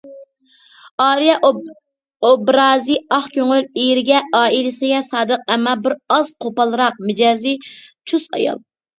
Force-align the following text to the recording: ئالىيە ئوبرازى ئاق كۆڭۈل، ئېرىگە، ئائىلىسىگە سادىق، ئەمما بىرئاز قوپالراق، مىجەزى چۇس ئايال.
ئالىيە 1.03 1.33
ئوبرازى 1.49 2.95
ئاق 3.17 3.27
كۆڭۈل، 3.35 3.67
ئېرىگە، 3.81 4.21
ئائىلىسىگە 4.39 5.01
سادىق، 5.09 5.43
ئەمما 5.55 5.75
بىرئاز 5.83 6.31
قوپالراق، 6.47 6.97
مىجەزى 7.11 7.53
چۇس 8.13 8.27
ئايال. 8.39 8.59